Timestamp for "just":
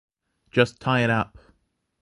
0.49-0.79